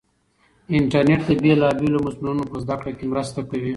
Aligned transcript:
انټرنیټ 0.77 1.21
د 1.27 1.29
بېلابېلو 1.43 1.99
مضمونو 2.07 2.43
په 2.51 2.55
زده 2.63 2.75
کړه 2.79 2.91
کې 2.97 3.05
مرسته 3.11 3.39
کوي. 3.49 3.69